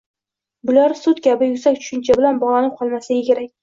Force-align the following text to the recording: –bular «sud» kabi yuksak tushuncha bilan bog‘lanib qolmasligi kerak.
–bular 0.69 0.95
«sud» 1.03 1.23
kabi 1.29 1.51
yuksak 1.53 1.79
tushuncha 1.85 2.19
bilan 2.23 2.45
bog‘lanib 2.45 2.79
qolmasligi 2.85 3.33
kerak. 3.33 3.59